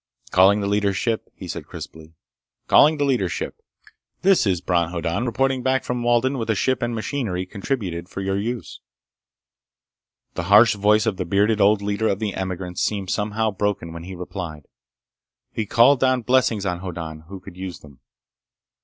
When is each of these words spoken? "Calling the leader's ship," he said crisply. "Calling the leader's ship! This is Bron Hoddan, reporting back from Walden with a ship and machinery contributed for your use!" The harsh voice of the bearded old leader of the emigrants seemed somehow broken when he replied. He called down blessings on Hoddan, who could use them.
"Calling 0.31 0.61
the 0.61 0.67
leader's 0.67 0.97
ship," 0.97 1.29
he 1.35 1.47
said 1.47 1.67
crisply. 1.67 2.15
"Calling 2.65 2.97
the 2.97 3.05
leader's 3.05 3.31
ship! 3.33 3.61
This 4.23 4.47
is 4.47 4.59
Bron 4.59 4.89
Hoddan, 4.89 5.27
reporting 5.27 5.61
back 5.61 5.83
from 5.83 6.01
Walden 6.01 6.39
with 6.39 6.49
a 6.49 6.55
ship 6.55 6.81
and 6.81 6.95
machinery 6.95 7.45
contributed 7.45 8.09
for 8.09 8.21
your 8.21 8.39
use!" 8.39 8.79
The 10.33 10.45
harsh 10.49 10.73
voice 10.73 11.05
of 11.05 11.17
the 11.17 11.25
bearded 11.25 11.61
old 11.61 11.83
leader 11.83 12.07
of 12.07 12.17
the 12.17 12.33
emigrants 12.33 12.81
seemed 12.81 13.11
somehow 13.11 13.51
broken 13.51 13.93
when 13.93 14.05
he 14.05 14.15
replied. 14.15 14.65
He 15.51 15.67
called 15.67 15.99
down 15.99 16.23
blessings 16.23 16.65
on 16.65 16.79
Hoddan, 16.79 17.25
who 17.27 17.39
could 17.39 17.55
use 17.55 17.81
them. 17.81 17.99